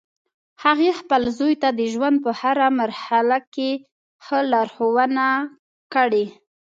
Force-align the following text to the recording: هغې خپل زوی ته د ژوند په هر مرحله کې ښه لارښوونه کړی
هغې 0.63 0.91
خپل 0.99 1.21
زوی 1.37 1.53
ته 1.61 1.69
د 1.79 1.81
ژوند 1.93 2.17
په 2.25 2.31
هر 2.39 2.57
مرحله 2.81 3.37
کې 3.53 3.69
ښه 4.25 4.39
لارښوونه 4.51 5.25
کړی 5.93 6.25